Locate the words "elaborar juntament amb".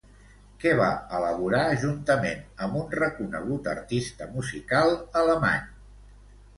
1.17-2.81